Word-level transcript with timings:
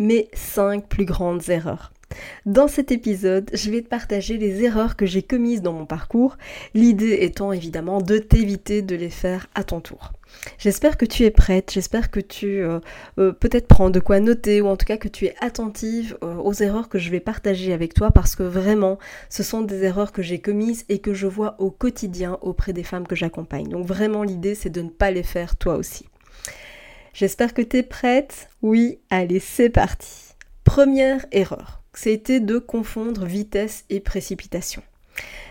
Mes 0.00 0.30
5 0.32 0.88
plus 0.88 1.04
grandes 1.04 1.50
erreurs. 1.50 1.92
Dans 2.46 2.68
cet 2.68 2.90
épisode, 2.90 3.50
je 3.52 3.70
vais 3.70 3.82
te 3.82 3.88
partager 3.88 4.38
les 4.38 4.64
erreurs 4.64 4.96
que 4.96 5.04
j'ai 5.04 5.22
commises 5.22 5.60
dans 5.60 5.74
mon 5.74 5.84
parcours, 5.84 6.38
l'idée 6.72 7.18
étant 7.20 7.52
évidemment 7.52 8.00
de 8.00 8.16
t'éviter 8.16 8.80
de 8.80 8.96
les 8.96 9.10
faire 9.10 9.48
à 9.54 9.62
ton 9.62 9.82
tour. 9.82 10.12
J'espère 10.56 10.96
que 10.96 11.04
tu 11.04 11.24
es 11.24 11.30
prête, 11.30 11.70
j'espère 11.70 12.10
que 12.10 12.20
tu 12.20 12.62
euh, 12.62 12.80
euh, 13.18 13.32
peut-être 13.32 13.68
prends 13.68 13.90
de 13.90 14.00
quoi 14.00 14.20
noter 14.20 14.62
ou 14.62 14.68
en 14.68 14.78
tout 14.78 14.86
cas 14.86 14.96
que 14.96 15.08
tu 15.08 15.26
es 15.26 15.34
attentive 15.42 16.16
euh, 16.24 16.36
aux 16.36 16.54
erreurs 16.54 16.88
que 16.88 16.98
je 16.98 17.10
vais 17.10 17.20
partager 17.20 17.74
avec 17.74 17.92
toi 17.92 18.10
parce 18.10 18.36
que 18.36 18.42
vraiment 18.42 18.98
ce 19.28 19.42
sont 19.42 19.60
des 19.60 19.84
erreurs 19.84 20.12
que 20.12 20.22
j'ai 20.22 20.38
commises 20.38 20.86
et 20.88 21.00
que 21.00 21.12
je 21.12 21.26
vois 21.26 21.56
au 21.58 21.70
quotidien 21.70 22.38
auprès 22.40 22.72
des 22.72 22.84
femmes 22.84 23.06
que 23.06 23.16
j'accompagne. 23.16 23.68
Donc 23.68 23.84
vraiment 23.84 24.22
l'idée 24.22 24.54
c'est 24.54 24.70
de 24.70 24.80
ne 24.80 24.88
pas 24.88 25.10
les 25.10 25.24
faire 25.24 25.56
toi 25.56 25.74
aussi. 25.74 26.06
J'espère 27.12 27.54
que 27.54 27.62
tu 27.62 27.78
es 27.78 27.82
prête. 27.82 28.48
Oui, 28.62 29.00
allez, 29.10 29.40
c'est 29.40 29.70
parti. 29.70 30.34
Première 30.64 31.26
erreur 31.32 31.80
c'était 31.94 32.40
de 32.40 32.58
confondre 32.58 33.24
vitesse 33.24 33.84
et 33.90 34.00
précipitation. 34.00 34.82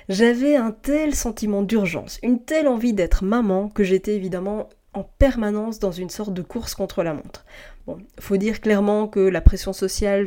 J'avais 0.07 0.55
un 0.55 0.71
tel 0.71 1.13
sentiment 1.13 1.61
d'urgence, 1.61 2.19
une 2.23 2.43
telle 2.43 2.67
envie 2.67 2.93
d'être 2.93 3.23
maman 3.23 3.69
que 3.69 3.83
j'étais 3.83 4.15
évidemment 4.15 4.69
en 4.93 5.03
permanence 5.03 5.77
dans 5.77 5.91
une 5.91 6.09
sorte 6.09 6.33
de 6.33 6.41
course 6.41 6.73
contre 6.73 7.03
la 7.03 7.13
montre. 7.13 7.45
Bon, 7.85 7.99
faut 8.19 8.37
dire 8.37 8.61
clairement 8.61 9.07
que 9.07 9.19
la 9.19 9.41
pression 9.41 9.73
sociale 9.73 10.25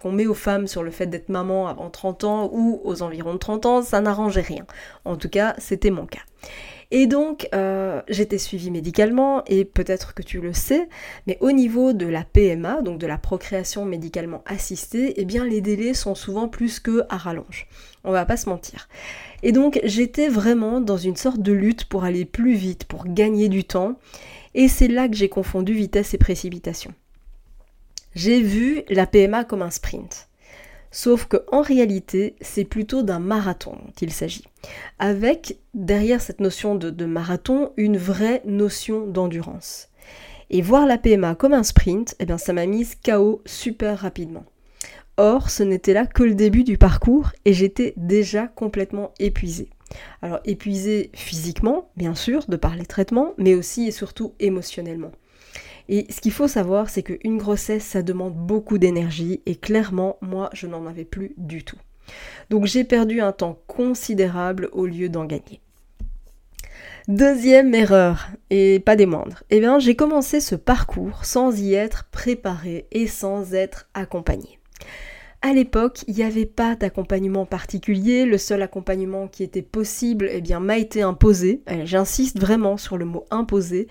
qu'on 0.00 0.12
met 0.12 0.26
aux 0.26 0.34
femmes 0.34 0.68
sur 0.68 0.84
le 0.84 0.92
fait 0.92 1.06
d'être 1.06 1.28
maman 1.28 1.66
avant 1.66 1.90
30 1.90 2.24
ans 2.24 2.50
ou 2.52 2.80
aux 2.84 3.02
environs 3.02 3.32
de 3.32 3.38
30 3.38 3.66
ans, 3.66 3.82
ça 3.82 4.00
n'arrangeait 4.00 4.42
rien. 4.42 4.66
En 5.04 5.16
tout 5.16 5.28
cas, 5.28 5.54
c'était 5.58 5.90
mon 5.90 6.06
cas. 6.06 6.22
Et 6.90 7.06
donc, 7.06 7.48
euh, 7.54 8.00
j'étais 8.08 8.38
suivie 8.38 8.70
médicalement, 8.70 9.44
et 9.46 9.64
peut-être 9.64 10.14
que 10.14 10.22
tu 10.22 10.40
le 10.40 10.52
sais, 10.52 10.88
mais 11.26 11.36
au 11.40 11.50
niveau 11.50 11.92
de 11.92 12.06
la 12.06 12.22
PMA, 12.22 12.82
donc 12.82 12.98
de 12.98 13.06
la 13.06 13.18
procréation 13.18 13.84
médicalement 13.84 14.42
assistée, 14.46 15.14
eh 15.16 15.24
bien 15.24 15.44
les 15.44 15.60
délais 15.60 15.94
sont 15.94 16.14
souvent 16.14 16.48
plus 16.48 16.78
que 16.78 17.02
à 17.08 17.16
rallonge. 17.16 17.66
On 18.04 18.12
va 18.12 18.24
pas 18.24 18.36
se 18.36 18.48
mentir. 18.48 18.88
Et 19.42 19.52
donc, 19.52 19.80
j'étais 19.84 20.28
vraiment 20.28 20.80
dans 20.80 20.96
une 20.96 21.16
sorte 21.16 21.40
de 21.40 21.52
lutte 21.52 21.86
pour 21.86 22.04
aller 22.04 22.24
plus 22.24 22.54
vite, 22.54 22.84
pour 22.84 23.04
gagner 23.06 23.48
du 23.48 23.64
temps, 23.64 23.98
et 24.54 24.68
c'est 24.68 24.88
là 24.88 25.08
que 25.08 25.16
j'ai 25.16 25.28
confondu 25.28 25.74
vitesse 25.74 26.14
et 26.14 26.18
précipitation. 26.18 26.94
J'ai 28.14 28.40
vu 28.40 28.82
la 28.88 29.06
PMA 29.06 29.44
comme 29.44 29.60
un 29.60 29.70
sprint. 29.70 30.25
Sauf 30.96 31.26
qu'en 31.26 31.60
réalité, 31.60 32.36
c'est 32.40 32.64
plutôt 32.64 33.02
d'un 33.02 33.18
marathon 33.18 33.76
qu'il 33.96 34.14
s'agit. 34.14 34.46
Avec, 34.98 35.58
derrière 35.74 36.22
cette 36.22 36.40
notion 36.40 36.74
de, 36.74 37.04
marathon, 37.04 37.72
une 37.76 37.98
vraie 37.98 38.40
notion 38.46 39.06
d'endurance. 39.06 39.90
Et 40.48 40.62
voir 40.62 40.86
la 40.86 40.96
PMA 40.96 41.34
comme 41.34 41.52
un 41.52 41.64
sprint, 41.64 42.14
eh 42.18 42.24
bien, 42.24 42.38
ça 42.38 42.54
m'a 42.54 42.64
mise 42.64 42.94
KO 42.94 43.42
super 43.44 43.98
rapidement. 43.98 44.46
Or, 45.18 45.50
ce 45.50 45.62
n'était 45.62 45.92
là 45.92 46.06
que 46.06 46.22
le 46.22 46.34
début 46.34 46.64
du 46.64 46.78
parcours 46.78 47.28
et 47.44 47.52
j'étais 47.52 47.92
déjà 47.98 48.46
complètement 48.46 49.12
épuisée. 49.18 49.68
Alors 50.22 50.40
épuisée 50.46 51.10
physiquement, 51.12 51.90
bien 51.98 52.14
sûr, 52.14 52.46
de 52.48 52.56
par 52.56 52.74
les 52.74 52.86
traitements, 52.86 53.34
mais 53.36 53.54
aussi 53.54 53.86
et 53.86 53.92
surtout 53.92 54.32
émotionnellement. 54.40 55.12
Et 55.88 56.06
ce 56.10 56.20
qu'il 56.20 56.32
faut 56.32 56.48
savoir, 56.48 56.90
c'est 56.90 57.02
qu'une 57.02 57.38
grossesse, 57.38 57.84
ça 57.84 58.02
demande 58.02 58.34
beaucoup 58.34 58.78
d'énergie 58.78 59.40
et 59.46 59.56
clairement, 59.56 60.16
moi, 60.20 60.50
je 60.52 60.66
n'en 60.66 60.86
avais 60.86 61.04
plus 61.04 61.32
du 61.36 61.64
tout. 61.64 61.78
Donc 62.50 62.66
j'ai 62.66 62.84
perdu 62.84 63.20
un 63.20 63.32
temps 63.32 63.58
considérable 63.66 64.68
au 64.72 64.86
lieu 64.86 65.08
d'en 65.08 65.24
gagner. 65.24 65.60
Deuxième 67.08 67.72
erreur, 67.74 68.28
et 68.50 68.80
pas 68.80 68.96
des 68.96 69.06
moindres, 69.06 69.44
eh 69.50 69.60
bien 69.60 69.78
j'ai 69.78 69.94
commencé 69.94 70.40
ce 70.40 70.56
parcours 70.56 71.24
sans 71.24 71.56
y 71.60 71.74
être 71.74 72.04
préparé 72.10 72.86
et 72.90 73.06
sans 73.06 73.54
être 73.54 73.88
accompagné. 73.94 74.58
À 75.42 75.52
l'époque, 75.52 76.02
il 76.08 76.16
n'y 76.16 76.22
avait 76.22 76.46
pas 76.46 76.74
d'accompagnement 76.76 77.44
particulier, 77.44 78.24
le 78.24 78.38
seul 78.38 78.62
accompagnement 78.62 79.28
qui 79.28 79.42
était 79.42 79.62
possible 79.62 80.28
eh 80.32 80.40
bien, 80.40 80.60
m'a 80.60 80.78
été 80.78 81.02
imposé, 81.02 81.62
j'insiste 81.84 82.40
vraiment 82.40 82.76
sur 82.76 82.96
le 82.96 83.04
mot 83.04 83.26
imposé, 83.30 83.86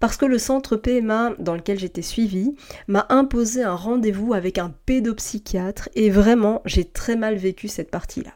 parce 0.00 0.16
que 0.16 0.26
le 0.26 0.38
centre 0.38 0.76
PMA 0.76 1.34
dans 1.38 1.54
lequel 1.54 1.78
j'étais 1.78 2.02
suivie 2.02 2.54
m'a 2.88 3.06
imposé 3.10 3.62
un 3.62 3.74
rendez-vous 3.74 4.34
avec 4.34 4.58
un 4.58 4.74
pédopsychiatre 4.86 5.88
et 5.94 6.10
vraiment 6.10 6.62
j'ai 6.64 6.84
très 6.84 7.16
mal 7.16 7.36
vécu 7.36 7.68
cette 7.68 7.90
partie-là. 7.90 8.32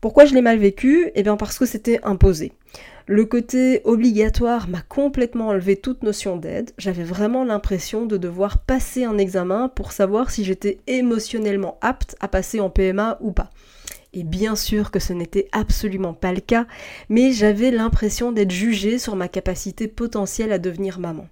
Pourquoi 0.00 0.26
je 0.26 0.34
l'ai 0.34 0.42
mal 0.42 0.58
vécu? 0.58 1.10
Eh 1.14 1.22
bien 1.22 1.36
parce 1.36 1.58
que 1.58 1.66
c'était 1.66 2.00
imposé. 2.04 2.52
Le 3.08 3.24
côté 3.24 3.82
obligatoire 3.84 4.68
m'a 4.68 4.80
complètement 4.80 5.48
enlevé 5.48 5.76
toute 5.76 6.02
notion 6.02 6.36
d'aide. 6.36 6.72
J'avais 6.76 7.04
vraiment 7.04 7.44
l'impression 7.44 8.04
de 8.04 8.16
devoir 8.16 8.58
passer 8.58 9.04
un 9.04 9.16
examen 9.16 9.68
pour 9.68 9.92
savoir 9.92 10.32
si 10.32 10.42
j'étais 10.42 10.80
émotionnellement 10.88 11.78
apte 11.82 12.16
à 12.18 12.26
passer 12.26 12.58
en 12.58 12.68
PMA 12.68 13.18
ou 13.20 13.30
pas. 13.30 13.50
Et 14.12 14.24
bien 14.24 14.56
sûr 14.56 14.90
que 14.90 14.98
ce 14.98 15.12
n'était 15.12 15.48
absolument 15.52 16.14
pas 16.14 16.32
le 16.32 16.40
cas, 16.40 16.66
mais 17.08 17.30
j'avais 17.30 17.70
l'impression 17.70 18.32
d'être 18.32 18.50
jugée 18.50 18.98
sur 18.98 19.14
ma 19.14 19.28
capacité 19.28 19.86
potentielle 19.86 20.50
à 20.50 20.58
devenir 20.58 20.98
maman. 20.98 21.28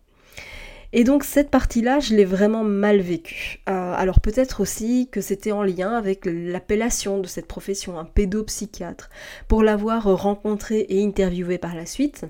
Et 0.96 1.02
donc 1.02 1.24
cette 1.24 1.50
partie-là, 1.50 1.98
je 1.98 2.14
l'ai 2.14 2.24
vraiment 2.24 2.62
mal 2.62 3.00
vécue. 3.00 3.60
Euh, 3.68 3.94
alors 3.96 4.20
peut-être 4.20 4.60
aussi 4.60 5.08
que 5.10 5.20
c'était 5.20 5.50
en 5.50 5.64
lien 5.64 5.90
avec 5.90 6.24
l'appellation 6.24 7.18
de 7.18 7.26
cette 7.26 7.48
profession, 7.48 7.98
un 7.98 8.04
pédopsychiatre, 8.04 9.10
pour 9.48 9.64
l'avoir 9.64 10.04
rencontré 10.04 10.86
et 10.88 11.04
interviewé 11.04 11.58
par 11.58 11.74
la 11.74 11.84
suite 11.84 12.26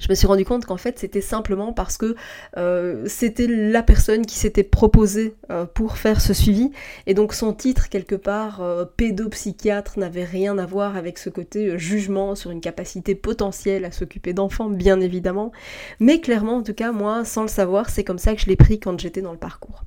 je 0.00 0.08
me 0.08 0.14
suis 0.14 0.26
rendu 0.26 0.44
compte 0.44 0.64
qu'en 0.64 0.78
fait 0.78 0.98
c'était 0.98 1.20
simplement 1.20 1.72
parce 1.72 1.96
que 1.96 2.16
euh, 2.56 3.04
c'était 3.06 3.46
la 3.46 3.82
personne 3.82 4.26
qui 4.26 4.36
s'était 4.36 4.64
proposée 4.64 5.34
euh, 5.50 5.66
pour 5.66 5.98
faire 5.98 6.20
ce 6.20 6.32
suivi 6.32 6.72
et 7.06 7.14
donc 7.14 7.34
son 7.34 7.52
titre 7.52 7.88
quelque 7.88 8.14
part 8.14 8.62
euh, 8.62 8.84
pédopsychiatre 8.84 9.98
n'avait 9.98 10.24
rien 10.24 10.58
à 10.58 10.66
voir 10.66 10.96
avec 10.96 11.18
ce 11.18 11.30
côté 11.30 11.78
jugement 11.78 12.34
sur 12.34 12.50
une 12.50 12.60
capacité 12.60 13.14
potentielle 13.14 13.84
à 13.84 13.92
s'occuper 13.92 14.32
d'enfants 14.32 14.70
bien 14.70 15.00
évidemment 15.00 15.52
mais 16.00 16.20
clairement 16.20 16.56
en 16.56 16.62
tout 16.62 16.74
cas 16.74 16.92
moi 16.92 17.24
sans 17.24 17.42
le 17.42 17.48
savoir 17.48 17.90
c'est 17.90 18.04
comme 18.04 18.18
ça 18.18 18.34
que 18.34 18.40
je 18.40 18.46
l'ai 18.46 18.56
pris 18.56 18.80
quand 18.80 18.98
j'étais 18.98 19.22
dans 19.22 19.32
le 19.32 19.38
parcours. 19.38 19.84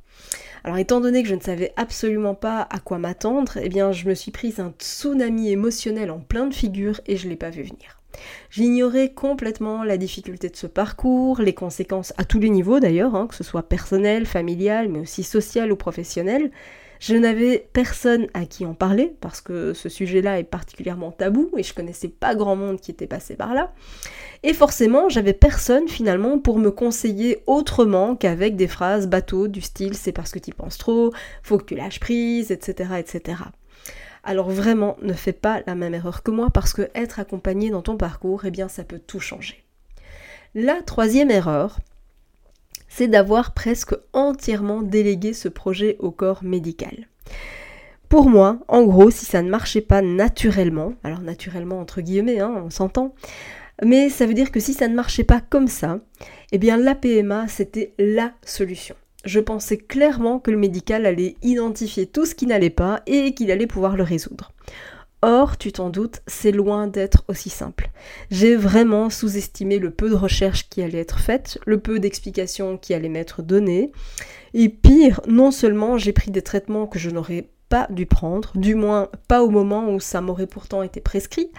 Alors 0.64 0.78
étant 0.78 1.02
donné 1.02 1.24
que 1.24 1.30
je 1.30 1.36
ne 1.36 1.42
savais 1.42 1.74
absolument 1.76 2.36
pas 2.36 2.66
à 2.70 2.80
quoi 2.80 2.98
m'attendre, 2.98 3.58
eh 3.62 3.68
bien 3.68 3.92
je 3.92 4.08
me 4.08 4.14
suis 4.14 4.32
prise 4.32 4.60
un 4.60 4.74
tsunami 4.78 5.50
émotionnel 5.50 6.10
en 6.10 6.20
plein 6.20 6.48
de 6.48 6.54
figures 6.54 7.02
et 7.06 7.18
je 7.18 7.28
l'ai 7.28 7.36
pas 7.36 7.50
vu 7.50 7.64
venir. 7.64 8.03
J'ignorais 8.50 9.10
complètement 9.10 9.84
la 9.84 9.98
difficulté 9.98 10.50
de 10.50 10.56
ce 10.56 10.68
parcours, 10.68 11.42
les 11.42 11.54
conséquences 11.54 12.14
à 12.18 12.26
tous 12.26 12.40
les 12.40 12.50
niveaux 12.50 12.80
d'ailleurs, 12.80 13.16
hein, 13.16 13.28
que 13.28 13.36
ce 13.36 13.44
soit 13.44 13.64
personnel, 13.64 14.26
familial, 14.26 14.90
mais 14.90 15.00
aussi 15.00 15.24
social 15.24 15.72
ou 15.72 15.76
professionnel. 15.76 16.52
Je 17.00 17.16
n'avais 17.16 17.68
personne 17.74 18.28
à 18.34 18.46
qui 18.46 18.66
en 18.66 18.74
parler, 18.74 19.14
parce 19.20 19.42
que 19.42 19.74
ce 19.74 19.90
sujet-là 19.90 20.40
est 20.40 20.46
particulièrement 20.46 21.12
tabou, 21.12 21.50
et 21.58 21.64
je 21.64 21.74
connaissais 21.74 22.08
pas 22.08 22.34
grand 22.34 22.56
monde 22.56 22.80
qui 22.80 22.92
était 22.92 23.08
passé 23.08 23.36
par 23.36 23.54
là. 23.54 23.74
Et 24.44 24.54
forcément, 24.54 25.10
j'avais 25.10 25.34
personne 25.34 25.90
finalement 25.90 26.40
pour 26.40 26.60
me 26.60 26.72
conseiller 26.72 27.40
autrement 27.46 28.16
qu'avec 28.16 28.56
des 28.56 28.70
phrases 28.70 29.08
bateaux 29.08 29.50
du 29.50 29.60
style 29.60 29.96
c'est 29.96 30.14
parce 30.14 30.32
que 30.32 30.40
tu 30.40 30.54
penses 30.54 30.78
trop, 30.78 31.12
faut 31.42 31.58
que 31.58 31.66
tu 31.66 31.76
lâches 31.76 32.00
prise, 32.00 32.52
etc. 32.52 32.92
etc 33.00 33.36
alors 34.24 34.50
vraiment 34.50 34.98
ne 35.02 35.14
fais 35.14 35.34
pas 35.34 35.62
la 35.68 35.76
même 35.76 35.94
erreur 35.94 36.24
que 36.24 36.32
moi 36.32 36.50
parce 36.50 36.74
que 36.74 36.90
être 36.96 37.20
accompagné 37.20 37.70
dans 37.70 37.82
ton 37.82 37.98
parcours, 37.98 38.46
eh 38.46 38.52
bien 38.52 38.68
ça 38.68 38.84
peut 38.84 39.00
tout 39.00 39.20
changer. 39.20 39.64
La 40.56 40.82
troisième 40.82 41.32
erreur, 41.32 41.80
c'est 42.88 43.08
d'avoir 43.08 43.54
presque 43.54 43.96
entièrement 44.14 44.82
délégué 44.82 45.34
ce 45.34 45.50
projet 45.50 45.98
au 46.00 46.12
corps 46.12 46.44
médical. 46.44 47.08
Pour 48.08 48.30
moi, 48.30 48.60
en 48.68 48.84
gros, 48.84 49.10
si 49.10 49.26
ça 49.26 49.42
ne 49.42 49.50
marchait 49.50 49.82
pas 49.82 50.04
naturellement, 50.04 50.94
alors 51.04 51.22
naturellement 51.22 51.80
entre 51.80 52.02
guillemets, 52.02 52.40
hein, 52.40 52.54
on 52.64 52.70
s'entend, 52.70 53.16
Mais 53.84 54.10
ça 54.10 54.28
veut 54.28 54.36
dire 54.36 54.52
que 54.52 54.60
si 54.60 54.74
ça 54.74 54.88
ne 54.88 54.96
marchait 54.96 55.24
pas 55.24 55.42
comme 55.42 55.68
ça, 55.68 56.00
eh 56.52 56.60
bien 56.60 56.78
la 56.78 56.94
PMA 56.94 57.48
c'était 57.48 57.94
la 57.98 58.34
solution. 58.46 58.96
Je 59.24 59.40
pensais 59.40 59.78
clairement 59.78 60.40
que 60.40 60.52
le 60.52 60.58
médical 60.58 61.06
allait 61.06 61.36
identifier 61.42 62.08
tout 62.08 62.26
ce 62.26 62.36
qui 62.36 62.46
n'allait 62.46 62.70
pas 62.70 63.02
et 63.08 63.34
qu'il 63.34 63.52
allait 63.52 63.68
pouvoir 63.68 63.96
le 63.96 64.04
résoudre. 64.04 64.52
Or, 65.22 65.58
tu 65.58 65.72
t'en 65.72 65.90
doutes, 65.90 66.22
c'est 66.28 66.52
loin 66.52 66.88
d'être 66.88 67.24
aussi 67.30 67.50
simple. 67.50 67.92
J'ai 68.30 68.58
vraiment 68.58 69.10
sous-estimé 69.10 69.80
le 69.80 69.90
peu 69.90 70.10
de 70.10 70.16
recherches 70.16 70.68
qui 70.70 70.82
allaient 70.82 71.00
être 71.00 71.20
faites, 71.20 71.60
le 71.66 71.80
peu 71.80 72.00
d'explications 72.00 72.78
qui 72.78 72.94
allaient 72.94 73.08
m'être 73.08 73.42
données. 73.42 73.94
Et 74.54 74.68
pire, 74.68 75.22
non 75.26 75.52
seulement 75.52 75.98
j'ai 75.98 76.12
pris 76.12 76.30
des 76.30 76.42
traitements 76.42 76.88
que 76.88 77.00
je 77.00 77.10
n'aurais 77.10 77.48
pas 77.70 77.88
dû 77.90 78.06
prendre, 78.06 78.52
du 78.56 78.76
moins 78.76 79.10
pas 79.30 79.44
au 79.44 79.50
moment 79.50 79.90
où 79.90 80.02
ça 80.02 80.20
m'aurait 80.20 80.46
pourtant 80.46 80.84
été 80.84 81.00
prescrit, 81.00 81.50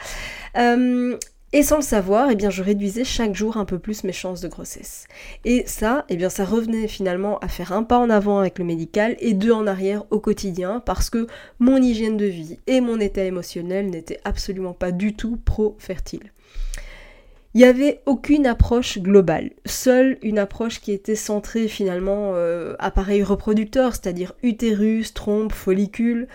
euh, 0.58 1.16
et 1.54 1.62
sans 1.62 1.76
le 1.76 1.82
savoir, 1.82 2.30
eh 2.32 2.34
bien, 2.34 2.50
je 2.50 2.64
réduisais 2.64 3.04
chaque 3.04 3.36
jour 3.36 3.56
un 3.56 3.64
peu 3.64 3.78
plus 3.78 4.02
mes 4.02 4.12
chances 4.12 4.40
de 4.40 4.48
grossesse. 4.48 5.06
Et 5.44 5.62
ça, 5.68 6.04
eh 6.08 6.16
bien, 6.16 6.28
ça 6.28 6.44
revenait 6.44 6.88
finalement 6.88 7.38
à 7.38 7.46
faire 7.46 7.72
un 7.72 7.84
pas 7.84 7.98
en 7.98 8.10
avant 8.10 8.40
avec 8.40 8.58
le 8.58 8.64
médical 8.64 9.14
et 9.20 9.34
deux 9.34 9.52
en 9.52 9.68
arrière 9.68 10.02
au 10.10 10.18
quotidien 10.18 10.82
parce 10.84 11.10
que 11.10 11.28
mon 11.60 11.76
hygiène 11.76 12.16
de 12.16 12.24
vie 12.24 12.58
et 12.66 12.80
mon 12.80 12.98
état 12.98 13.22
émotionnel 13.22 13.88
n'étaient 13.88 14.18
absolument 14.24 14.72
pas 14.72 14.90
du 14.90 15.14
tout 15.14 15.36
pro-fertile. 15.44 16.32
Il 17.54 17.58
n'y 17.58 17.66
avait 17.66 18.02
aucune 18.04 18.48
approche 18.48 18.98
globale, 18.98 19.52
seule 19.64 20.18
une 20.22 20.40
approche 20.40 20.80
qui 20.80 20.90
était 20.90 21.14
centrée 21.14 21.68
finalement 21.68 22.32
euh, 22.34 22.74
appareil 22.80 23.22
reproducteur, 23.22 23.92
c'est-à-dire 23.92 24.32
utérus, 24.42 25.14
trompe, 25.14 25.52
follicule, 25.52 26.26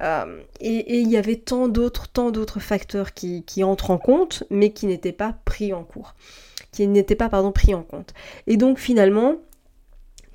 euh, 0.00 0.40
et 0.60 0.98
il 0.98 1.08
y 1.08 1.16
avait 1.16 1.36
tant 1.36 1.68
d'autres, 1.68 2.08
tant 2.08 2.30
d'autres 2.30 2.60
facteurs 2.60 3.14
qui, 3.14 3.44
entrent 3.62 3.90
en 3.90 3.98
compte, 3.98 4.44
mais 4.50 4.72
qui 4.72 4.86
n'étaient 4.86 5.12
pas 5.12 5.36
pris 5.44 5.72
en 5.72 5.84
cours, 5.84 6.14
qui 6.72 6.86
n'étaient 6.86 7.14
pas 7.14 7.28
pardon 7.28 7.52
pris 7.52 7.74
en 7.74 7.82
compte. 7.82 8.12
Et 8.46 8.56
donc 8.56 8.78
finalement, 8.78 9.36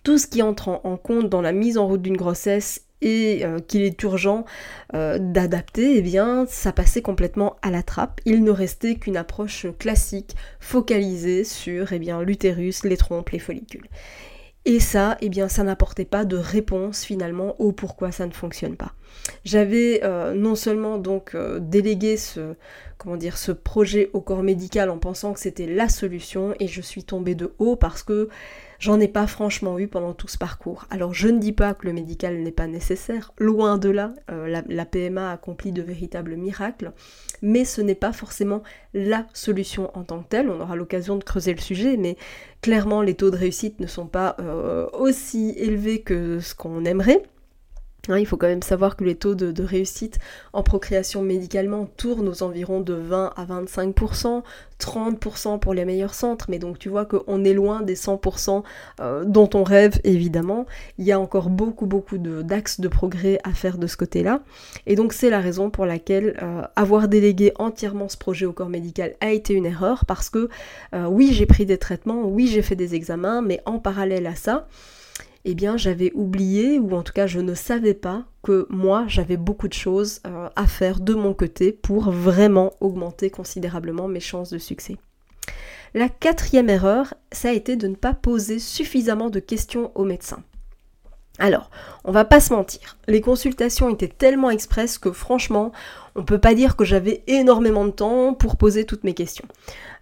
tout 0.03 0.17
ce 0.17 0.27
qui 0.27 0.41
entre 0.41 0.69
en, 0.83 0.97
compte 0.97 1.29
dans 1.29 1.41
la 1.41 1.51
mise 1.51 1.77
en 1.77 1.87
route 1.87 2.01
d'une 2.01 2.17
grossesse 2.17 2.85
et 3.01 3.45
euh, 3.45 3.59
qu'il 3.59 3.81
est 3.81 4.01
urgent 4.03 4.43
euh, 4.93 5.17
d'adapter, 5.19 5.97
eh 5.97 6.01
bien, 6.01 6.45
ça 6.47 6.73
passait 6.73 7.01
complètement 7.01 7.55
à 7.61 7.69
la 7.69 7.83
trappe. 7.83 8.19
Il 8.25 8.43
ne 8.43 8.51
restait 8.51 8.95
qu'une 8.95 9.17
approche 9.17 9.67
classique, 9.77 10.35
focalisée 10.59 11.43
sur 11.43 11.93
eh 11.93 11.99
bien, 11.99 12.21
l'utérus, 12.21 12.83
les 12.83 12.97
trompes, 12.97 13.29
les 13.29 13.39
follicules. 13.39 13.87
Et 14.65 14.79
ça, 14.79 15.17
eh 15.21 15.29
bien, 15.29 15.47
ça 15.47 15.63
n'apportait 15.63 16.05
pas 16.05 16.25
de 16.25 16.35
réponse 16.35 17.03
finalement 17.03 17.59
au 17.59 17.71
pourquoi 17.71 18.11
ça 18.11 18.25
ne 18.25 18.31
fonctionne 18.31 18.75
pas. 18.75 18.93
J'avais 19.45 20.01
euh, 20.03 20.33
non 20.33 20.55
seulement 20.55 20.97
donc 20.97 21.33
euh, 21.33 21.59
délégué 21.59 22.17
ce, 22.17 22.55
comment 22.97 23.15
dire, 23.15 23.37
ce 23.37 23.51
projet 23.51 24.09
au 24.13 24.21
corps 24.21 24.43
médical 24.43 24.89
en 24.89 24.97
pensant 24.97 25.33
que 25.33 25.39
c'était 25.39 25.67
la 25.67 25.87
solution 25.87 26.53
et 26.59 26.67
je 26.67 26.81
suis 26.81 27.03
tombée 27.03 27.35
de 27.35 27.53
haut 27.57 27.75
parce 27.75 28.03
que 28.03 28.29
j'en 28.79 28.99
ai 28.99 29.07
pas 29.07 29.27
franchement 29.27 29.79
eu 29.79 29.87
pendant 29.87 30.13
tout 30.13 30.27
ce 30.27 30.37
parcours. 30.37 30.85
Alors 30.89 31.13
je 31.13 31.29
ne 31.29 31.39
dis 31.39 31.53
pas 31.53 31.73
que 31.73 31.85
le 31.87 31.93
médical 31.93 32.37
n'est 32.39 32.51
pas 32.51 32.67
nécessaire, 32.67 33.31
loin 33.37 33.77
de 33.77 33.89
là, 33.89 34.13
euh, 34.29 34.47
la, 34.47 34.63
la, 34.67 34.85
PMA 34.85 35.31
accomplit 35.31 35.71
de 35.71 35.81
véritables 35.81 36.35
miracles, 36.35 36.91
mais 37.41 37.65
ce 37.65 37.81
n'est 37.81 37.95
pas 37.95 38.11
forcément 38.11 38.61
la 38.93 39.25
solution 39.33 39.89
en 39.97 40.03
tant 40.03 40.19
que 40.21 40.27
telle. 40.27 40.49
On 40.49 40.59
aura 40.59 40.75
l'occasion 40.75 41.15
de 41.15 41.23
creuser 41.23 41.53
le 41.53 41.61
sujet, 41.61 41.95
mais 41.97 42.17
clairement 42.61 43.01
les 43.01 43.13
taux 43.13 43.31
de 43.31 43.37
réussite 43.37 43.79
ne 43.79 43.87
sont 43.87 44.07
pas 44.07 44.35
aussi 44.93 45.53
élevés 45.57 46.01
que 46.01 46.39
ce 46.39 46.55
qu'on 46.55 46.83
aimerait. 46.83 47.23
Hein, 48.07 48.17
il 48.17 48.25
faut 48.25 48.37
quand 48.37 48.47
même 48.47 48.63
savoir 48.63 48.95
que 48.95 49.03
les 49.03 49.15
taux 49.15 49.35
de, 49.35 49.63
réussite 49.63 50.19
en 50.53 50.63
procréation 50.63 51.21
médicalement 51.21 51.85
tournent 51.97 52.29
aux 52.29 52.43
environs 52.43 52.79
de 52.79 52.93
20 52.93 53.33
à 53.35 53.45
25%, 53.45 54.41
30% 54.79 55.59
pour 55.59 55.73
les 55.73 55.83
meilleurs 55.83 56.13
centres, 56.13 56.45
mais 56.49 56.59
donc 56.59 56.79
tu 56.79 56.87
vois 56.87 57.05
qu'on 57.05 57.43
est 57.43 57.53
loin 57.53 57.81
des 57.81 57.95
100% 57.95 58.63
euh, 59.01 59.25
dont 59.25 59.49
on 59.53 59.63
rêve 59.63 59.99
évidemment. 60.05 60.65
Il 60.97 61.05
y 61.05 61.11
a 61.11 61.19
encore 61.19 61.49
beaucoup 61.49 61.85
beaucoup 61.85 62.17
d'axes 62.17 62.79
de, 62.79 62.87
progrès 62.87 63.39
à 63.43 63.51
faire 63.51 63.77
de 63.77 63.87
ce 63.87 63.97
côté-là. 63.97 64.41
Et 64.87 64.95
donc 64.95 65.11
c'est 65.11 65.29
la 65.29 65.41
raison 65.41 65.69
pour 65.69 65.85
laquelle 65.85 66.37
euh, 66.41 66.61
avoir 66.75 67.09
délégué 67.09 67.51
entièrement 67.59 68.07
ce 68.07 68.17
projet 68.17 68.45
au 68.45 68.53
corps 68.53 68.69
médical 68.69 69.15
a 69.19 69.31
été 69.31 69.53
une 69.53 69.65
erreur, 69.65 70.05
parce 70.05 70.29
que 70.29 70.49
euh, 70.93 71.05
oui 71.05 71.31
j'ai 71.33 71.45
pris 71.45 71.65
des 71.65 71.77
traitements, 71.77 72.23
oui 72.23 72.47
j'ai 72.47 72.61
fait 72.61 72.77
des 72.77 72.95
examens, 72.95 73.41
mais 73.41 73.61
en 73.65 73.79
parallèle 73.79 74.25
à 74.25 74.35
ça, 74.35 74.67
eh 75.45 75.55
bien 75.55 75.77
j'avais 75.77 76.11
oublié, 76.13 76.79
ou 76.79 76.93
en 76.95 77.03
tout 77.03 77.13
cas 77.13 77.27
je 77.27 77.39
ne 77.39 77.53
savais 77.53 77.93
pas 77.93 78.25
que 78.43 78.67
moi 78.69 79.05
j'avais 79.07 79.37
beaucoup 79.37 79.67
de 79.67 79.73
choses 79.73 80.21
euh, 80.25 80.49
à 80.55 80.67
faire 80.67 80.99
de 80.99 81.13
mon 81.13 81.33
côté 81.33 81.71
pour 81.71 82.11
vraiment 82.11 82.73
augmenter 82.81 83.29
considérablement 83.29 84.07
mes 84.07 84.19
chances 84.19 84.49
de 84.49 84.57
succès. 84.57 84.97
La 85.93 86.09
quatrième 86.09 86.69
erreur, 86.69 87.13
ça 87.31 87.49
a 87.49 87.53
été 87.53 87.75
de 87.75 87.87
ne 87.87 87.95
pas 87.95 88.13
poser 88.13 88.59
suffisamment 88.59 89.29
de 89.29 89.39
questions 89.39 89.91
aux 89.95 90.05
médecins. 90.05 90.43
Alors, 91.39 91.69
on 92.03 92.11
va 92.11 92.25
pas 92.25 92.41
se 92.41 92.53
mentir, 92.53 92.97
les 93.07 93.21
consultations 93.21 93.89
étaient 93.89 94.07
tellement 94.07 94.49
expresses 94.49 94.97
que 94.97 95.11
franchement, 95.11 95.71
on 96.15 96.23
peut 96.23 96.37
pas 96.37 96.53
dire 96.53 96.75
que 96.75 96.83
j'avais 96.83 97.23
énormément 97.27 97.85
de 97.85 97.91
temps 97.91 98.33
pour 98.33 98.57
poser 98.57 98.85
toutes 98.85 99.05
mes 99.05 99.13
questions. 99.13 99.45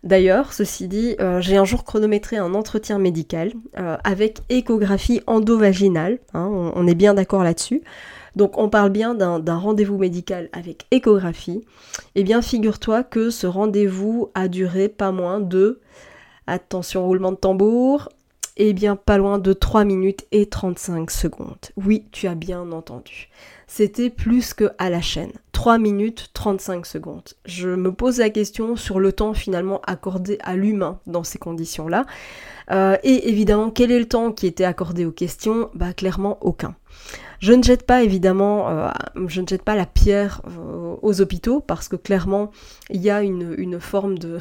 D'ailleurs, 0.04 0.54
ceci 0.54 0.88
dit, 0.88 1.16
euh, 1.20 1.40
j'ai 1.42 1.58
un 1.58 1.66
jour 1.66 1.84
chronométré 1.84 2.38
un 2.38 2.54
entretien 2.54 2.98
médical 2.98 3.54
euh, 3.78 3.98
avec 4.04 4.40
échographie 4.50 5.22
endovaginale, 5.28 6.20
hein, 6.34 6.48
on, 6.76 6.88
est 6.88 6.96
bien 6.96 7.14
d'accord 7.14 7.44
là-dessus. 7.44 7.82
Donc 8.36 8.58
on 8.58 8.70
parle 8.70 8.92
bien 8.92 9.16
d'un 9.16 9.58
rendez-vous 9.58 9.98
médical 9.98 10.50
avec 10.54 10.86
échographie. 10.92 11.66
Eh 12.16 12.24
bien, 12.24 12.42
figure-toi 12.44 13.04
que 13.04 13.32
ce 13.32 13.48
rendez-vous 13.48 14.30
a 14.36 14.48
duré 14.48 14.90
pas 14.90 15.12
moins 15.12 15.40
de, 15.40 15.82
attention 16.46 17.06
roulement 17.06 17.32
de 17.32 17.38
tambour, 17.38 18.10
eh 18.58 18.74
bien 18.74 18.96
pas 18.96 19.18
loin 19.18 19.40
de 19.40 19.54
3 19.54 19.86
minutes 19.86 20.26
et 20.32 20.48
35 20.48 21.12
secondes. 21.12 21.58
Oui, 21.78 22.06
tu 22.12 22.28
as 22.28 22.36
bien 22.36 22.72
entendu 22.72 23.30
c'était 23.68 24.10
plus 24.10 24.54
que 24.54 24.72
à 24.78 24.90
la 24.90 25.02
chaîne. 25.02 25.32
3 25.52 25.78
minutes 25.78 26.30
35 26.34 26.86
secondes. 26.86 27.34
Je 27.46 27.70
me 27.70 27.92
pose 27.92 28.20
la 28.20 28.30
question 28.30 28.76
sur 28.76 29.00
le 29.00 29.12
temps 29.12 29.34
finalement 29.34 29.82
accordé 29.86 30.38
à 30.42 30.56
l'humain 30.56 31.00
dans 31.06 31.24
ces 31.24 31.38
conditions-là. 31.38 32.06
Euh, 32.72 32.96
et 33.04 33.30
évidemment, 33.30 33.70
quel 33.70 33.92
est 33.92 34.00
le 34.00 34.08
temps 34.08 34.32
qui 34.32 34.48
était 34.48 34.64
accordé 34.64 35.06
aux 35.06 35.12
questions? 35.12 35.70
Bah 35.74 35.94
clairement 35.94 36.38
aucun. 36.42 36.76
Je 37.40 37.54
ne 37.54 37.62
jette 37.62 37.84
pas 37.84 38.02
évidemment, 38.02 38.70
euh, 38.70 38.90
je 39.28 39.42
ne 39.42 39.48
jette 39.48 39.62
pas 39.62 39.76
la 39.76 39.86
pierre 39.86 40.42
euh, 40.48 40.96
aux 41.04 41.22
hôpitaux 41.22 41.60
parce 41.60 41.88
que 41.88 41.96
clairement 41.96 42.50
il 42.90 43.02
y 43.02 43.12
a 43.12 43.22
une, 43.22 43.80
forme 43.80 44.18
de, 44.18 44.40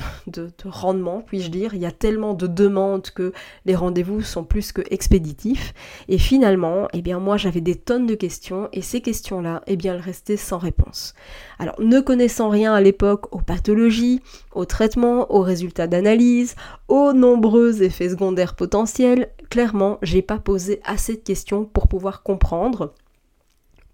rendement, 0.65 1.23
puis-je 1.27 1.51
dire. 1.51 1.75
Il 1.75 1.81
y 1.81 1.87
a 1.87 1.93
tellement 1.93 2.33
de 2.33 2.47
demandes 2.47 3.11
que 3.11 3.33
les 3.67 3.75
rendez-vous 3.75 4.23
sont 4.23 4.45
plus 4.45 4.73
que 4.73 4.83
expéditifs. 4.91 5.75
Et 6.09 6.17
finalement, 6.17 6.88
eh 6.95 7.03
bien 7.03 7.19
moi 7.19 7.37
j'avais 7.37 7.61
des 7.61 7.75
tonnes 7.75 8.07
de 8.07 8.15
questions 8.15 8.69
et 8.73 8.83
ces 8.83 9.03
questions-là, 9.03 9.62
eh 9.67 9.76
bien 9.76 9.95
elles 9.95 10.00
restaient 10.00 10.38
sans 10.38 10.59
réponse. 10.59 11.15
Alors 11.59 11.81
ne 11.81 12.00
connaissant 12.00 12.49
rien 12.49 12.73
à 12.73 12.81
l'époque 12.81 13.35
aux 13.35 13.41
pathologies, 13.41 14.23
aux 14.55 14.65
traitements, 14.65 15.31
aux 15.33 15.43
résultats 15.43 15.87
d'analyse, 15.87 16.55
aux 16.88 17.12
nombreux 17.12 17.83
effets 17.83 18.09
secondaires 18.09 18.55
potentiels, 18.55 19.29
clairement, 19.50 19.99
j'ai 20.03 20.23
pas 20.23 20.38
posé 20.38 20.81
assez 20.85 21.15
de 21.15 21.21
questions 21.21 21.65
pour 21.65 21.88
pouvoir 21.88 22.23
comprendre 22.23 22.86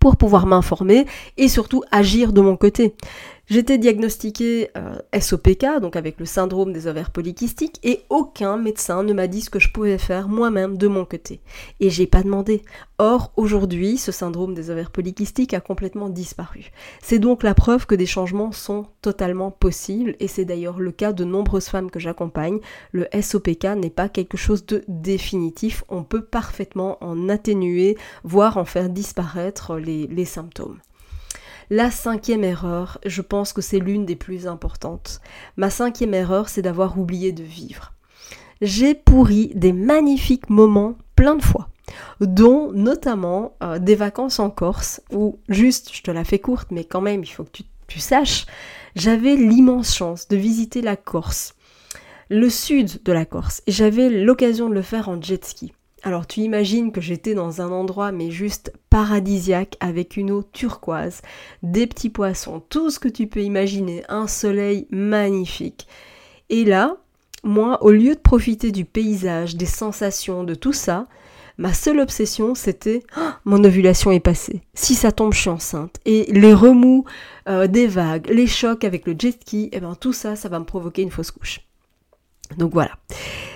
pour 0.03 0.17
pouvoir 0.17 0.47
m'informer 0.47 1.07
et 1.37 1.47
surtout 1.47 1.85
agir 1.93 2.33
de 2.33 2.41
mon 2.41 2.57
côté. 2.57 2.97
J'étais 3.47 3.77
diagnostiquée 3.77 4.71
euh, 4.77 4.99
SOPK, 5.19 5.81
donc 5.81 5.97
avec 5.97 6.21
le 6.21 6.27
syndrome 6.27 6.73
des 6.73 6.87
ovaires 6.87 7.11
polykystiques, 7.11 7.81
et 7.83 8.03
aucun 8.09 8.57
médecin 8.57 9.03
ne 9.03 9.13
m'a 9.13 9.27
dit 9.27 9.41
ce 9.41 9.51
que 9.51 9.59
je 9.59 9.73
pouvais 9.73 9.99
faire 9.99 10.29
moi-même 10.29 10.79
de 10.79 10.87
mon 10.87 11.05
côté. 11.05 11.41
Et 11.81 11.91
j'ai 11.91 12.07
pas 12.07 12.23
demandé. 12.23 12.63
Or, 12.99 13.33
aujourd'hui, 13.37 13.99
ce 13.99 14.13
syndrome 14.13 14.55
des 14.55 14.71
ovaires 14.71 14.93
polykystiques 14.93 15.55
a 15.55 15.61
complètement 15.61 16.09
disparu. 16.09 16.71
C'est 17.03 17.19
donc 17.19 17.43
la 17.43 17.55
preuve 17.55 17.87
que 17.87 17.97
des 17.97 18.07
changements 18.07 18.53
sont 18.53 18.87
totalement 19.03 19.51
possibles, 19.51 20.15
et 20.21 20.29
c'est 20.29 20.45
d'ailleurs 20.45 20.79
le 20.79 20.93
cas 20.93 21.13
de 21.13 21.25
nombreuses 21.25 21.69
femmes 21.69 21.91
que 21.91 22.01
j'accompagne. 22.01 22.61
Le 22.93 23.09
SOPK 23.21 23.65
n'est 23.77 23.91
pas 23.91 24.09
quelque 24.09 24.37
chose 24.37 24.65
de 24.67 24.85
définitif, 24.87 25.83
on 25.89 26.05
peut 26.05 26.25
parfaitement 26.25 26.97
en 27.05 27.29
atténuer, 27.29 27.99
voire 28.23 28.57
en 28.57 28.65
faire 28.65 28.89
disparaître 28.89 29.79
les 29.79 30.25
symptômes. 30.25 30.79
La 31.75 31.91
cinquième 31.91 32.45
erreur, 32.45 32.99
je 33.07 33.23
pense 33.23 33.55
que 33.55 33.63
c'est 33.63 33.79
l'une 33.79 34.05
des 34.05 34.15
plus 34.15 34.47
importantes. 34.47 35.23
Ma 35.57 35.71
cinquième 35.71 36.13
erreur, 36.13 36.51
c'est 36.51 36.61
d'avoir 36.61 36.99
oublié 36.99 37.33
de 37.33 37.43
vivre. 37.43 37.95
J'ai 38.61 38.95
pourri 38.95 39.53
des 39.55 39.73
magnifiques 39.73 40.51
moments 40.51 40.99
plein 41.17 41.35
de 41.35 41.43
fois 41.43 41.71
dont 42.21 42.73
notamment 42.73 43.57
euh, 43.63 43.79
des 43.79 43.95
vacances 43.95 44.39
en 44.39 44.51
Corse, 44.51 45.01
où 45.13 45.39
juste, 45.49 45.95
je 45.95 46.03
te 46.03 46.11
la 46.11 46.25
fais 46.25 46.39
courte, 46.39 46.71
mais 46.73 46.85
quand 46.85 47.01
même, 47.01 47.25
il 47.25 47.27
faut 47.27 47.45
que 47.45 47.53
tu, 47.53 47.63
tu 47.87 48.01
saches, 48.01 48.45
j'avais 48.95 49.35
l'immense 49.35 49.95
chance 49.95 50.29
de 50.29 50.37
visiter 50.37 50.83
la 50.83 50.97
Corse, 50.97 51.55
le 52.29 52.51
sud 52.51 53.03
de 53.03 53.13
la 53.13 53.25
Corse, 53.25 53.63
et 53.67 53.73
j'avais 53.73 54.11
l'occasion 54.11 54.69
de 54.69 54.75
le 54.75 54.83
faire 54.83 55.09
en 55.09 55.23
jet 55.23 55.43
ski. 55.43 55.73
Alors 56.05 56.27
tu 56.27 56.41
imagines 56.41 56.91
que 56.91 57.01
j'étais 57.01 57.35
dans 57.35 57.63
un 57.63 57.71
endroit 57.71 58.11
mais 58.11 58.31
juste 58.31 58.73
paradisiaque 58.91 59.77
avec 59.79 60.17
une 60.17 60.33
eau 60.33 60.43
turquoise, 60.43 61.23
des 61.63 61.87
petits 61.87 62.11
poissons, 62.11 62.61
tout 62.69 62.91
ce 62.91 62.99
que 62.99 63.09
tu 63.09 63.29
peux 63.29 63.43
imaginer, 63.43 64.03
un 64.09 64.27
soleil 64.27 64.89
magnifique. 64.91 65.87
Et 66.51 66.65
là, 66.65 66.97
moi, 67.45 67.83
au 67.83 67.91
lieu 67.91 68.15
de 68.15 68.21
profiter 68.21 68.73
du 68.73 68.85
paysage, 68.85 69.57
des 69.57 69.67
sensations, 69.67 70.45
de 70.45 70.55
tout 70.55 70.73
ça, 70.73 71.07
ma 71.57 71.73
seule 71.73 72.01
obsession, 72.01 72.55
c'était 72.55 73.03
oh, 73.17 73.31
mon 73.45 73.63
ovulation 73.63 74.11
est 74.11 74.21
passée. 74.21 74.63
Si 74.75 74.95
ça 74.95 75.13
tombe, 75.13 75.33
je 75.33 75.41
suis 75.41 75.51
enceinte. 75.51 75.97
Et 76.05 76.25
les 76.33 76.55
remous 76.55 77.05
euh, 77.49 77.69
des 77.69 77.87
vagues, 77.87 78.29
les 78.29 78.47
chocs 78.47 78.85
avec 78.85 79.07
le 79.07 79.15
jet 79.17 79.33
ski, 79.33 79.65
et 79.65 79.77
eh 79.77 79.81
ben 79.81 79.95
tout 79.95 80.13
ça, 80.13 80.35
ça 80.35 80.49
va 80.49 80.59
me 80.59 80.65
provoquer 80.65 81.03
une 81.03 81.11
fausse 81.11 81.31
couche. 81.31 81.61
Donc 82.59 82.73
voilà. 82.73 82.93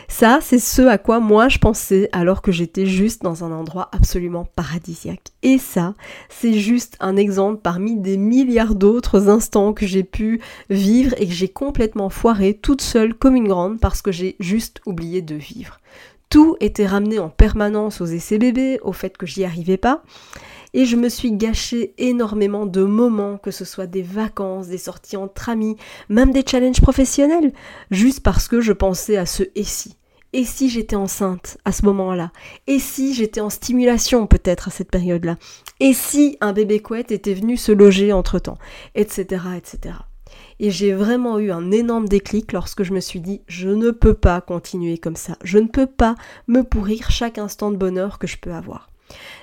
Ça, 0.08 0.38
c'est 0.40 0.58
ce 0.58 0.82
à 0.82 0.96
quoi 0.96 1.20
moi 1.20 1.48
je 1.48 1.58
pensais 1.58 2.08
alors 2.12 2.40
que 2.40 2.52
j'étais 2.52 2.86
juste 2.86 3.22
dans 3.22 3.44
un 3.44 3.52
endroit 3.52 3.90
absolument 3.92 4.46
paradisiaque. 4.56 5.32
Et 5.42 5.58
ça, 5.58 5.94
c'est 6.28 6.54
juste 6.54 6.96
un 7.00 7.16
exemple 7.16 7.60
parmi 7.62 7.96
des 7.96 8.16
milliards 8.16 8.74
d'autres 8.74 9.28
instants 9.28 9.74
que 9.74 9.86
j'ai 9.86 10.04
pu 10.04 10.40
vivre 10.70 11.14
et 11.18 11.26
que 11.26 11.34
j'ai 11.34 11.48
complètement 11.48 12.08
foiré 12.08 12.54
toute 12.54 12.80
seule 12.80 13.14
comme 13.14 13.36
une 13.36 13.48
grande 13.48 13.78
parce 13.78 14.00
que 14.00 14.12
j'ai 14.12 14.36
juste 14.40 14.80
oublié 14.86 15.20
de 15.20 15.34
vivre. 15.34 15.80
Tout 16.30 16.56
était 16.60 16.86
ramené 16.86 17.18
en 17.18 17.28
permanence 17.28 18.00
aux 18.00 18.06
essais 18.06 18.38
bébés, 18.38 18.78
au 18.82 18.92
fait 18.92 19.16
que 19.16 19.26
j'y 19.26 19.44
arrivais 19.44 19.76
pas 19.76 20.02
et 20.74 20.84
je 20.84 20.96
me 20.96 21.08
suis 21.08 21.32
gâché 21.32 21.94
énormément 21.98 22.66
de 22.66 22.82
moments, 22.82 23.38
que 23.38 23.50
ce 23.50 23.64
soit 23.64 23.86
des 23.86 24.02
vacances, 24.02 24.68
des 24.68 24.78
sorties 24.78 25.16
entre 25.16 25.48
amis, 25.48 25.76
même 26.08 26.32
des 26.32 26.44
challenges 26.46 26.80
professionnels, 26.80 27.52
juste 27.90 28.20
parce 28.20 28.48
que 28.48 28.60
je 28.60 28.72
pensais 28.72 29.16
à 29.16 29.26
ce 29.26 29.44
et 29.54 29.64
si. 29.64 29.96
Et 30.32 30.44
si 30.44 30.68
j'étais 30.68 30.96
enceinte 30.96 31.56
à 31.64 31.72
ce 31.72 31.84
moment-là? 31.86 32.30
Et 32.66 32.78
si 32.78 33.14
j'étais 33.14 33.40
en 33.40 33.48
stimulation 33.48 34.26
peut-être 34.26 34.68
à 34.68 34.70
cette 34.70 34.90
période-là? 34.90 35.36
Et 35.80 35.94
si 35.94 36.36
un 36.40 36.52
bébé 36.52 36.80
couette 36.80 37.10
était 37.10 37.32
venu 37.32 37.56
se 37.56 37.72
loger 37.72 38.12
entre-temps? 38.12 38.58
Etc. 38.94 39.24
etc. 39.56 39.94
Et 40.58 40.70
j'ai 40.70 40.92
vraiment 40.92 41.38
eu 41.38 41.50
un 41.50 41.70
énorme 41.70 42.08
déclic 42.08 42.52
lorsque 42.52 42.82
je 42.82 42.92
me 42.92 43.00
suis 43.00 43.20
dit 43.20 43.42
je 43.46 43.68
ne 43.68 43.90
peux 43.90 44.14
pas 44.14 44.40
continuer 44.40 44.98
comme 44.98 45.16
ça. 45.16 45.36
Je 45.42 45.58
ne 45.58 45.68
peux 45.68 45.86
pas 45.86 46.16
me 46.48 46.62
pourrir 46.62 47.10
chaque 47.10 47.38
instant 47.38 47.70
de 47.70 47.76
bonheur 47.76 48.18
que 48.18 48.26
je 48.26 48.36
peux 48.36 48.52
avoir. 48.52 48.90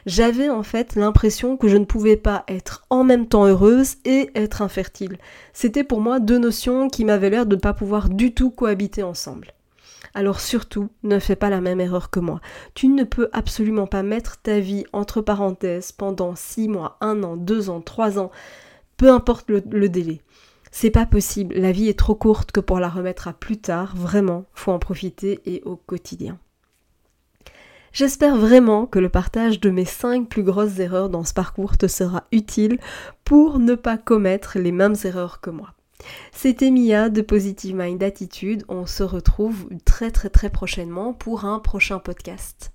J'avais 0.06 0.50
en 0.50 0.64
fait 0.64 0.96
l'impression 0.96 1.58
que 1.58 1.68
je 1.68 1.78
ne 1.78 1.86
pouvais 1.86 2.18
pas 2.18 2.44
être 2.48 2.86
en 2.90 3.04
même 3.04 3.28
temps 3.28 3.46
heureuse 3.46 3.96
et 4.06 4.30
être 4.36 4.62
infertile. 4.62 5.18
C'était 5.54 5.84
pour 5.84 6.02
moi 6.02 6.20
deux 6.20 6.40
notions 6.40 6.90
qui 6.90 7.06
m'avaient 7.06 7.30
l'air 7.30 7.46
de 7.46 7.56
ne 7.56 7.62
pas 7.62 7.74
pouvoir 7.74 8.10
du 8.10 8.34
tout 8.34 8.52
cohabiter 8.52 9.04
ensemble. 9.04 9.54
Alors 10.14 10.40
surtout, 10.40 10.90
ne 11.04 11.18
fais 11.18 11.36
pas 11.36 11.50
la 11.50 11.62
même 11.62 11.80
erreur 11.80 12.10
que 12.10 12.20
moi. 12.20 12.40
Tu 12.76 12.88
ne 12.88 13.04
peux 13.04 13.30
absolument 13.34 13.88
pas 13.88 14.04
mettre 14.04 14.40
ta 14.42 14.60
vie 14.60 14.86
entre 14.94 15.22
parenthèses 15.22 15.92
pendant 15.92 16.36
six 16.36 16.68
mois, 16.68 16.98
un 17.02 17.24
an, 17.24 17.36
deux 17.36 17.70
ans, 17.70 17.82
trois 17.82 18.20
ans, 18.20 18.30
peu 18.98 19.12
importe 19.12 19.50
le, 19.50 19.90
délai. 19.90 20.22
C'est 20.72 20.92
pas 20.92 21.06
possible, 21.06 21.56
la 21.56 21.72
vie 21.72 21.88
est 21.90 21.98
trop 21.98 22.16
courte 22.16 22.52
que 22.52 22.60
pour 22.60 22.80
la 22.80 22.90
remettre 22.90 23.28
à 23.28 23.34
plus 23.34 23.58
tard, 23.58 23.96
vraiment, 23.96 24.46
faut 24.54 24.72
en 24.72 24.80
profiter 24.80 25.40
et 25.46 25.62
au 25.66 25.76
quotidien. 25.76 26.38
J'espère 27.94 28.36
vraiment 28.36 28.88
que 28.88 28.98
le 28.98 29.10
partage 29.10 29.60
de 29.60 29.70
mes 29.70 29.86
5 29.86 30.28
plus 30.28 30.42
grosses 30.42 30.80
erreurs 30.80 31.10
dans 31.10 31.24
ce 31.24 31.34
parcours 31.34 31.78
te 31.78 31.88
sera 31.88 32.24
utile 32.32 32.80
pour 33.24 33.60
ne 33.60 33.76
pas 33.76 33.98
commettre 33.98 34.58
les 34.58 34.72
mêmes 34.72 34.96
erreurs 35.04 35.42
que 35.42 35.52
moi. 35.52 35.76
C'était 36.32 36.72
Mia 36.72 37.10
de 37.10 37.22
Positive 37.22 37.76
Mind 37.76 38.02
Attitude. 38.02 38.64
On 38.68 38.88
se 38.88 39.04
retrouve 39.04 39.68
très 39.86 40.10
très 40.10 40.30
très 40.30 40.50
prochainement 40.50 41.14
pour 41.14 41.46
un 41.46 41.60
prochain 41.60 42.00
podcast. 42.00 42.72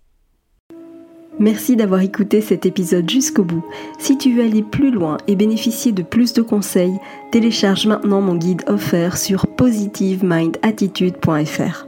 Merci 1.40 1.74
d'avoir 1.74 2.00
écouté 2.00 2.40
cet 2.40 2.64
épisode 2.64 3.10
jusqu'au 3.10 3.44
bout. 3.44 3.64
Si 3.98 4.18
tu 4.18 4.34
veux 4.34 4.44
aller 4.44 4.62
plus 4.62 4.92
loin 4.92 5.16
et 5.26 5.34
bénéficier 5.34 5.90
de 5.90 6.02
plus 6.02 6.32
de 6.32 6.42
conseils, 6.42 6.96
télécharge 7.32 7.88
maintenant 7.88 8.20
mon 8.20 8.36
guide 8.36 8.62
offert 8.68 9.16
sur 9.16 9.48
positivemindattitude.fr. 9.48 11.87